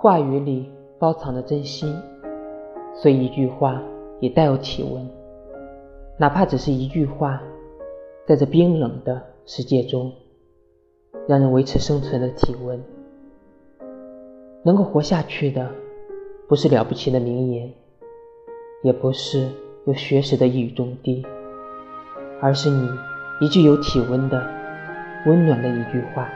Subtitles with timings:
[0.00, 1.92] 话语里包藏着真心
[2.94, 3.82] 所以一句话
[4.20, 5.04] 也带有体温
[6.16, 7.42] 哪怕只是一句话
[8.24, 10.12] 在这冰冷的世界中
[11.26, 12.80] 让人维持生存的体温。
[14.62, 15.68] 能够活下去的
[16.48, 17.72] 不是了不起的名言
[18.84, 19.48] 也不是
[19.84, 21.26] 有学识的一语中的
[22.40, 22.88] 而是你
[23.40, 24.46] 一句有体温的
[25.26, 26.28] 温暖的一句话。